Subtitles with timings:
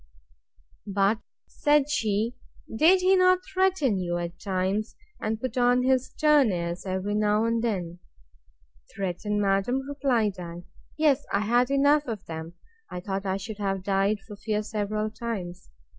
[0.87, 2.33] But, said she,
[2.75, 7.45] did he not threaten you, at times, and put on his stern airs, every now
[7.45, 10.63] and then?—Threaten, madam, replied I;
[10.97, 12.51] yes, I had enough of that!
[12.89, 15.69] I thought I should have died for fear several times.